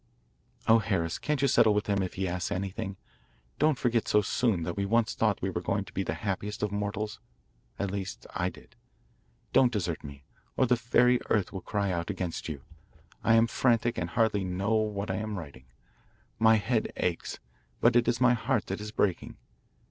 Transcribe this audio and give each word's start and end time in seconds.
Oh, 0.65 0.79
Harris, 0.79 1.19
can't 1.19 1.43
you 1.43 1.47
settle 1.47 1.75
with 1.75 1.85
him 1.85 2.01
if 2.01 2.15
he 2.15 2.27
asks 2.27 2.51
anything? 2.51 2.97
Don't 3.59 3.77
forget 3.77 4.07
so 4.07 4.23
soon 4.23 4.63
that 4.63 4.75
we 4.75 4.83
once 4.83 5.13
thought 5.13 5.39
we 5.43 5.51
were 5.51 5.61
going 5.61 5.85
to 5.85 5.93
be 5.93 6.01
the 6.01 6.15
happiest 6.15 6.63
of 6.63 6.71
mortals 6.71 7.19
at 7.77 7.91
least 7.91 8.25
I 8.33 8.49
did. 8.49 8.75
Don't 9.53 9.71
desert 9.71 10.03
me, 10.03 10.23
or 10.57 10.65
the 10.65 10.73
very 10.75 11.19
earth 11.29 11.53
will 11.53 11.61
cry 11.61 11.91
out 11.91 12.09
against 12.09 12.49
you. 12.49 12.63
I 13.23 13.35
am 13.35 13.45
frantic 13.45 13.99
and 13.99 14.09
hardly 14.09 14.43
know 14.43 14.73
what 14.73 15.11
I 15.11 15.17
am 15.17 15.37
writing. 15.37 15.65
My 16.39 16.55
head 16.55 16.91
aches, 16.97 17.37
but 17.79 17.95
it 17.95 18.07
is 18.07 18.19
my 18.19 18.33
heart 18.33 18.65
that 18.65 18.81
is 18.81 18.89
breaking. 18.91 19.37